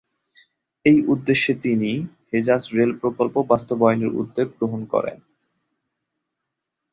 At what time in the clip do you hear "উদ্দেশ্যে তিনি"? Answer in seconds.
1.07-1.91